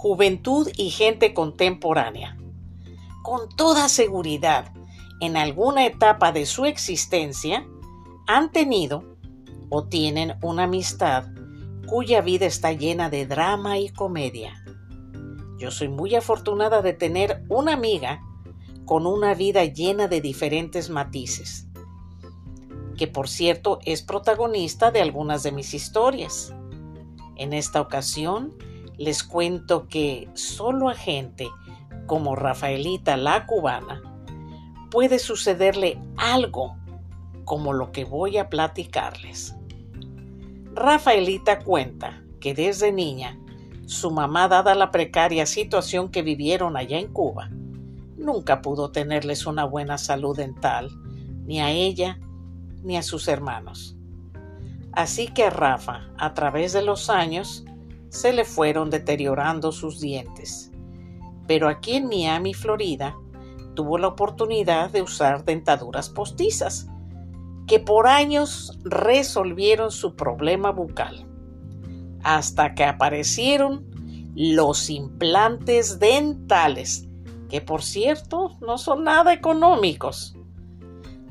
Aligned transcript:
juventud 0.00 0.66
y 0.78 0.88
gente 0.88 1.34
contemporánea. 1.34 2.38
Con 3.22 3.54
toda 3.54 3.90
seguridad, 3.90 4.72
en 5.20 5.36
alguna 5.36 5.84
etapa 5.84 6.32
de 6.32 6.46
su 6.46 6.64
existencia, 6.64 7.66
han 8.26 8.50
tenido 8.50 9.18
o 9.68 9.84
tienen 9.84 10.38
una 10.40 10.62
amistad 10.62 11.26
cuya 11.86 12.22
vida 12.22 12.46
está 12.46 12.72
llena 12.72 13.10
de 13.10 13.26
drama 13.26 13.78
y 13.78 13.90
comedia. 13.90 14.64
Yo 15.58 15.70
soy 15.70 15.88
muy 15.88 16.14
afortunada 16.14 16.80
de 16.80 16.94
tener 16.94 17.44
una 17.50 17.74
amiga 17.74 18.22
con 18.86 19.06
una 19.06 19.34
vida 19.34 19.66
llena 19.66 20.08
de 20.08 20.22
diferentes 20.22 20.88
matices, 20.88 21.68
que 22.96 23.06
por 23.06 23.28
cierto 23.28 23.80
es 23.84 24.00
protagonista 24.00 24.90
de 24.92 25.02
algunas 25.02 25.42
de 25.42 25.52
mis 25.52 25.74
historias. 25.74 26.54
En 27.36 27.52
esta 27.52 27.82
ocasión 27.82 28.56
les 29.00 29.24
cuento 29.24 29.88
que 29.88 30.28
solo 30.34 30.90
a 30.90 30.94
gente 30.94 31.48
como 32.04 32.36
Rafaelita 32.36 33.16
la 33.16 33.46
cubana 33.46 34.02
puede 34.90 35.18
sucederle 35.18 35.98
algo 36.18 36.76
como 37.46 37.72
lo 37.72 37.92
que 37.92 38.04
voy 38.04 38.36
a 38.36 38.50
platicarles. 38.50 39.56
Rafaelita 40.74 41.60
cuenta 41.60 42.22
que 42.40 42.52
desde 42.52 42.92
niña 42.92 43.38
su 43.86 44.10
mamá, 44.10 44.48
dada 44.48 44.74
la 44.74 44.90
precaria 44.90 45.46
situación 45.46 46.10
que 46.10 46.20
vivieron 46.20 46.76
allá 46.76 46.98
en 46.98 47.10
Cuba, 47.10 47.48
nunca 48.18 48.60
pudo 48.60 48.90
tenerles 48.90 49.46
una 49.46 49.64
buena 49.64 49.96
salud 49.96 50.36
dental, 50.36 50.90
ni 51.46 51.58
a 51.58 51.70
ella 51.70 52.18
ni 52.82 52.98
a 52.98 53.02
sus 53.02 53.28
hermanos. 53.28 53.96
Así 54.92 55.28
que 55.28 55.48
Rafa, 55.48 56.10
a 56.18 56.34
través 56.34 56.74
de 56.74 56.82
los 56.82 57.08
años, 57.08 57.64
se 58.10 58.32
le 58.34 58.44
fueron 58.44 58.90
deteriorando 58.90 59.72
sus 59.72 60.00
dientes. 60.00 60.70
Pero 61.46 61.68
aquí 61.68 61.94
en 61.94 62.08
Miami, 62.08 62.52
Florida, 62.52 63.16
tuvo 63.74 63.96
la 63.96 64.08
oportunidad 64.08 64.90
de 64.90 65.00
usar 65.02 65.44
dentaduras 65.44 66.10
postizas, 66.10 66.86
que 67.66 67.80
por 67.80 68.06
años 68.06 68.78
resolvieron 68.84 69.90
su 69.90 70.14
problema 70.14 70.70
bucal, 70.70 71.26
hasta 72.22 72.74
que 72.74 72.84
aparecieron 72.84 73.88
los 74.34 74.90
implantes 74.90 75.98
dentales, 75.98 77.08
que 77.48 77.60
por 77.60 77.82
cierto 77.82 78.58
no 78.60 78.76
son 78.76 79.04
nada 79.04 79.32
económicos. 79.32 80.36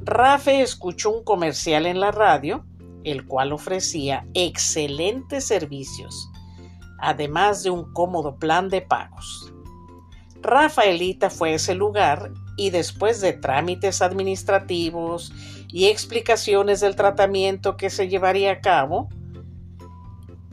Rafe 0.00 0.62
escuchó 0.62 1.10
un 1.10 1.22
comercial 1.22 1.84
en 1.86 2.00
la 2.00 2.12
radio 2.12 2.64
el 3.04 3.26
cual 3.26 3.52
ofrecía 3.52 4.26
excelentes 4.34 5.44
servicios, 5.44 6.30
además 6.98 7.62
de 7.62 7.70
un 7.70 7.92
cómodo 7.92 8.36
plan 8.36 8.68
de 8.68 8.82
pagos. 8.82 9.52
Rafaelita 10.40 11.30
fue 11.30 11.54
ese 11.54 11.74
lugar 11.74 12.32
y 12.56 12.70
después 12.70 13.20
de 13.20 13.32
trámites 13.32 14.02
administrativos 14.02 15.32
y 15.68 15.86
explicaciones 15.86 16.80
del 16.80 16.96
tratamiento 16.96 17.76
que 17.76 17.90
se 17.90 18.08
llevaría 18.08 18.52
a 18.52 18.60
cabo, 18.60 19.08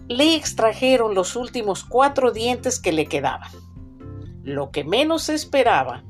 le 0.08 0.36
extrajeron 0.36 1.16
los 1.16 1.36
últimos 1.36 1.84
cuatro 1.84 2.32
dientes 2.32 2.80
que 2.80 2.92
le 2.92 3.08
quedaban. 3.08 3.52
Lo 4.44 4.72
que 4.72 4.84
menos 4.84 5.30
esperaba 5.30 6.04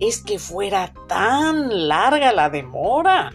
es 0.00 0.22
que 0.22 0.38
fuera 0.38 0.92
tan 1.06 1.88
larga 1.88 2.32
la 2.32 2.50
demora 2.50 3.32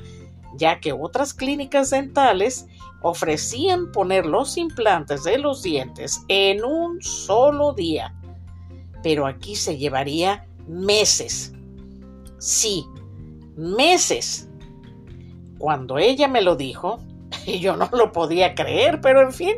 ya 0.53 0.79
que 0.79 0.93
otras 0.93 1.33
clínicas 1.33 1.89
dentales 1.89 2.67
ofrecían 3.01 3.91
poner 3.91 4.25
los 4.25 4.57
implantes 4.57 5.23
de 5.23 5.37
los 5.37 5.63
dientes 5.63 6.23
en 6.27 6.63
un 6.63 7.01
solo 7.01 7.73
día. 7.73 8.15
Pero 9.03 9.25
aquí 9.25 9.55
se 9.55 9.77
llevaría 9.77 10.47
meses. 10.67 11.53
Sí, 12.37 12.85
meses. 13.55 14.49
Cuando 15.57 15.97
ella 15.97 16.27
me 16.27 16.41
lo 16.41 16.55
dijo, 16.55 16.99
yo 17.59 17.75
no 17.75 17.89
lo 17.91 18.11
podía 18.11 18.55
creer, 18.55 19.01
pero 19.01 19.21
en 19.21 19.31
fin, 19.31 19.55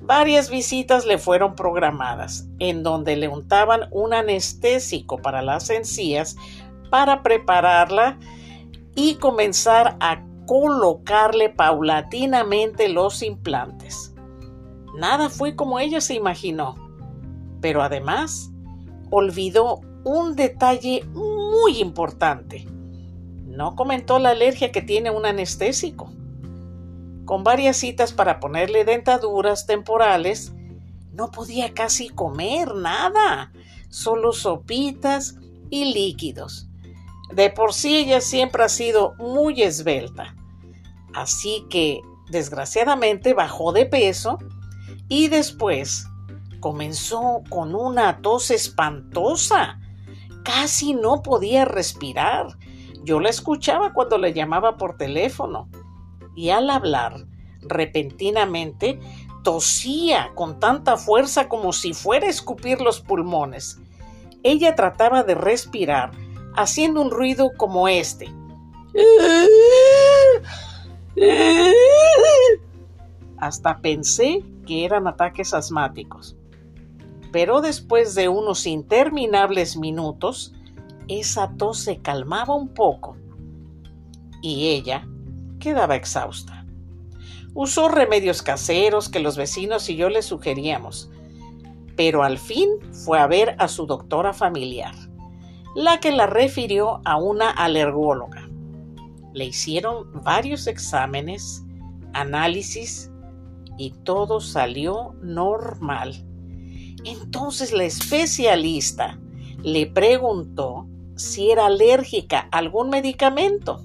varias 0.00 0.50
visitas 0.50 1.06
le 1.06 1.18
fueron 1.18 1.54
programadas, 1.54 2.48
en 2.58 2.82
donde 2.82 3.16
le 3.16 3.28
untaban 3.28 3.88
un 3.90 4.14
anestésico 4.14 5.18
para 5.18 5.42
las 5.42 5.70
encías 5.70 6.36
para 6.90 7.22
prepararla 7.22 8.18
y 8.94 9.16
comenzar 9.16 9.96
a 10.00 10.24
colocarle 10.48 11.50
paulatinamente 11.50 12.88
los 12.88 13.22
implantes. 13.22 14.14
Nada 14.96 15.28
fue 15.28 15.54
como 15.54 15.78
ella 15.78 16.00
se 16.00 16.14
imaginó, 16.14 16.74
pero 17.60 17.82
además 17.82 18.50
olvidó 19.10 19.82
un 20.04 20.36
detalle 20.36 21.04
muy 21.12 21.80
importante. 21.80 22.64
No 23.44 23.76
comentó 23.76 24.18
la 24.18 24.30
alergia 24.30 24.72
que 24.72 24.80
tiene 24.80 25.10
un 25.10 25.26
anestésico. 25.26 26.10
Con 27.26 27.44
varias 27.44 27.76
citas 27.76 28.14
para 28.14 28.40
ponerle 28.40 28.86
dentaduras 28.86 29.66
temporales, 29.66 30.54
no 31.12 31.30
podía 31.30 31.74
casi 31.74 32.08
comer 32.08 32.74
nada, 32.74 33.52
solo 33.90 34.32
sopitas 34.32 35.36
y 35.68 35.92
líquidos. 35.92 36.70
De 37.34 37.50
por 37.50 37.74
sí 37.74 37.96
ella 37.96 38.22
siempre 38.22 38.64
ha 38.64 38.70
sido 38.70 39.14
muy 39.18 39.62
esbelta. 39.62 40.37
Así 41.14 41.66
que, 41.70 42.02
desgraciadamente, 42.28 43.34
bajó 43.34 43.72
de 43.72 43.86
peso 43.86 44.38
y 45.08 45.28
después 45.28 46.06
comenzó 46.60 47.42
con 47.48 47.74
una 47.74 48.20
tos 48.20 48.50
espantosa. 48.50 49.80
Casi 50.44 50.94
no 50.94 51.22
podía 51.22 51.64
respirar. 51.64 52.58
Yo 53.04 53.20
la 53.20 53.30
escuchaba 53.30 53.92
cuando 53.92 54.18
le 54.18 54.32
llamaba 54.32 54.76
por 54.76 54.96
teléfono. 54.96 55.68
Y 56.34 56.50
al 56.50 56.70
hablar, 56.70 57.26
repentinamente, 57.62 59.00
tosía 59.42 60.30
con 60.34 60.60
tanta 60.60 60.96
fuerza 60.96 61.48
como 61.48 61.72
si 61.72 61.92
fuera 61.92 62.26
a 62.26 62.30
escupir 62.30 62.80
los 62.80 63.00
pulmones. 63.00 63.80
Ella 64.42 64.74
trataba 64.74 65.22
de 65.22 65.34
respirar, 65.34 66.12
haciendo 66.54 67.00
un 67.00 67.10
ruido 67.10 67.50
como 67.56 67.88
este. 67.88 68.26
Hasta 73.38 73.78
pensé 73.78 74.44
que 74.66 74.84
eran 74.84 75.06
ataques 75.06 75.54
asmáticos. 75.54 76.36
Pero 77.32 77.60
después 77.60 78.14
de 78.14 78.28
unos 78.28 78.66
interminables 78.66 79.76
minutos, 79.76 80.54
esa 81.08 81.54
tos 81.56 81.78
se 81.78 81.98
calmaba 81.98 82.54
un 82.54 82.68
poco 82.68 83.16
y 84.42 84.68
ella 84.68 85.06
quedaba 85.58 85.96
exhausta. 85.96 86.66
Usó 87.54 87.88
remedios 87.88 88.42
caseros 88.42 89.08
que 89.08 89.20
los 89.20 89.36
vecinos 89.36 89.88
y 89.88 89.96
yo 89.96 90.08
le 90.08 90.22
sugeríamos, 90.22 91.10
pero 91.96 92.22
al 92.22 92.38
fin 92.38 92.68
fue 93.04 93.18
a 93.18 93.26
ver 93.26 93.56
a 93.58 93.68
su 93.68 93.86
doctora 93.86 94.32
familiar 94.32 94.94
la 95.74 96.00
que 96.00 96.10
la 96.10 96.26
refirió 96.26 97.00
a 97.04 97.16
una 97.16 97.50
alergóloga. 97.50 98.37
Le 99.38 99.44
hicieron 99.44 100.10
varios 100.24 100.66
exámenes, 100.66 101.62
análisis 102.12 103.12
y 103.76 103.90
todo 104.02 104.40
salió 104.40 105.14
normal. 105.22 106.26
Entonces 107.04 107.72
la 107.72 107.84
especialista 107.84 109.16
le 109.62 109.86
preguntó 109.86 110.88
si 111.14 111.52
era 111.52 111.66
alérgica 111.66 112.48
a 112.50 112.58
algún 112.58 112.90
medicamento. 112.90 113.80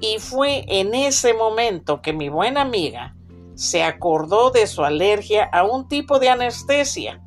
Y 0.00 0.18
fue 0.18 0.64
en 0.66 0.92
ese 0.92 1.34
momento 1.34 2.02
que 2.02 2.12
mi 2.12 2.28
buena 2.28 2.62
amiga 2.62 3.14
se 3.54 3.84
acordó 3.84 4.50
de 4.50 4.66
su 4.66 4.82
alergia 4.82 5.44
a 5.44 5.62
un 5.62 5.86
tipo 5.86 6.18
de 6.18 6.30
anestesia. 6.30 7.22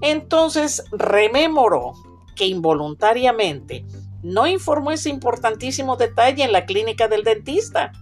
Entonces 0.00 0.84
rememoró 0.90 1.92
que 2.34 2.46
involuntariamente 2.46 3.84
no 4.24 4.46
informó 4.46 4.90
ese 4.90 5.10
importantísimo 5.10 5.96
detalle 5.96 6.44
en 6.44 6.52
la 6.52 6.64
clínica 6.64 7.08
del 7.08 7.24
dentista. 7.24 7.92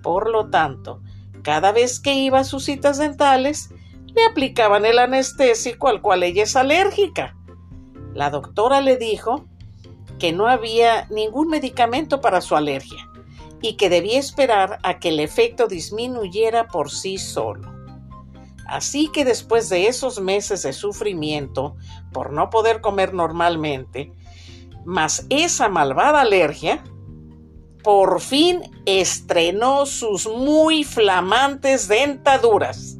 Por 0.00 0.30
lo 0.30 0.48
tanto, 0.48 1.02
cada 1.42 1.72
vez 1.72 1.98
que 1.98 2.14
iba 2.14 2.38
a 2.38 2.44
sus 2.44 2.64
citas 2.64 2.98
dentales, 2.98 3.70
le 4.14 4.24
aplicaban 4.24 4.86
el 4.86 5.00
anestésico 5.00 5.88
al 5.88 6.02
cual 6.02 6.22
ella 6.22 6.44
es 6.44 6.54
alérgica. 6.54 7.36
La 8.14 8.30
doctora 8.30 8.80
le 8.80 8.96
dijo 8.96 9.44
que 10.20 10.32
no 10.32 10.46
había 10.46 11.08
ningún 11.10 11.48
medicamento 11.48 12.20
para 12.20 12.40
su 12.40 12.54
alergia 12.54 13.08
y 13.60 13.76
que 13.76 13.90
debía 13.90 14.20
esperar 14.20 14.78
a 14.84 15.00
que 15.00 15.08
el 15.08 15.18
efecto 15.18 15.66
disminuyera 15.66 16.68
por 16.68 16.92
sí 16.92 17.18
solo. 17.18 17.74
Así 18.68 19.10
que 19.12 19.24
después 19.24 19.68
de 19.68 19.88
esos 19.88 20.20
meses 20.20 20.62
de 20.62 20.72
sufrimiento 20.72 21.74
por 22.12 22.32
no 22.32 22.50
poder 22.50 22.80
comer 22.80 23.14
normalmente, 23.14 24.12
más 24.84 25.26
esa 25.30 25.68
malvada 25.68 26.20
alergia, 26.20 26.82
por 27.82 28.20
fin 28.20 28.62
estrenó 28.86 29.86
sus 29.86 30.26
muy 30.26 30.84
flamantes 30.84 31.88
dentaduras. 31.88 32.96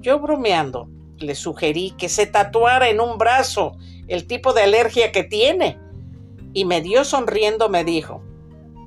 Yo 0.00 0.18
bromeando, 0.20 0.88
Le 1.16 1.34
sugerí 1.34 1.90
que 1.98 2.08
se 2.08 2.26
tatuara 2.26 2.88
en 2.88 3.00
un 3.00 3.18
brazo 3.18 3.76
el 4.06 4.28
tipo 4.28 4.52
de 4.52 4.62
alergia 4.62 5.10
que 5.10 5.24
tiene. 5.24 5.80
Y 6.52 6.64
me 6.64 6.80
dio 6.80 7.04
sonriendo, 7.04 7.68
me 7.68 7.82
dijo, 7.82 8.22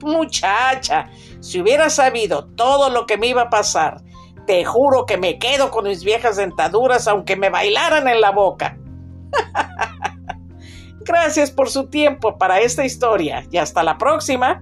muchacha, 0.01 1.09
si 1.42 1.59
hubiera 1.59 1.89
sabido 1.89 2.45
todo 2.56 2.89
lo 2.89 3.06
que 3.06 3.18
me 3.18 3.27
iba 3.27 3.44
a 3.44 3.50
pasar, 3.50 4.01
te 4.48 4.63
juro 4.65 5.06
que 5.06 5.18
me 5.18 5.39
quedo 5.39 5.71
con 5.71 5.86
mis 5.86 6.03
viejas 6.03 6.38
dentaduras 6.38 7.07
aunque 7.07 7.36
me 7.36 7.50
bailaran 7.50 8.07
en 8.07 8.21
la 8.21 8.31
boca. 8.31 8.77
Gracias 11.06 11.51
por 11.51 11.69
su 11.69 11.88
tiempo 11.88 12.38
para 12.38 12.59
esta 12.59 12.86
historia 12.86 13.45
y 13.51 13.57
hasta 13.57 13.83
la 13.83 13.98
próxima. 13.98 14.62